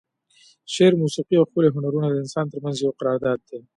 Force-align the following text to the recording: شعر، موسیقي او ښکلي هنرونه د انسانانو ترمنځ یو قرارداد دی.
شعر، 0.73 0.93
موسیقي 1.01 1.35
او 1.37 1.45
ښکلي 1.49 1.69
هنرونه 1.75 2.07
د 2.09 2.15
انسانانو 2.23 2.51
ترمنځ 2.53 2.77
یو 2.79 2.91
قرارداد 2.99 3.39
دی. 3.49 3.59